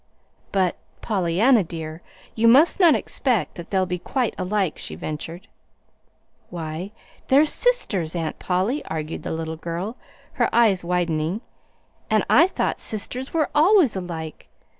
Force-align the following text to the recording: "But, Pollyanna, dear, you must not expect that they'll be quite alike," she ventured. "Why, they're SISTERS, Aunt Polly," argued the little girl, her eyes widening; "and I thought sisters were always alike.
"But, 0.51 0.77
Pollyanna, 1.01 1.63
dear, 1.63 2.01
you 2.33 2.47
must 2.47 2.79
not 2.79 2.95
expect 2.95 3.53
that 3.53 3.69
they'll 3.69 3.85
be 3.85 3.99
quite 3.99 4.33
alike," 4.35 4.79
she 4.79 4.95
ventured. 4.95 5.47
"Why, 6.49 6.89
they're 7.27 7.45
SISTERS, 7.45 8.15
Aunt 8.15 8.39
Polly," 8.39 8.83
argued 8.85 9.21
the 9.21 9.31
little 9.31 9.57
girl, 9.57 9.97
her 10.41 10.49
eyes 10.51 10.83
widening; 10.83 11.41
"and 12.09 12.25
I 12.31 12.47
thought 12.47 12.79
sisters 12.79 13.31
were 13.31 13.51
always 13.53 13.95
alike. 13.95 14.47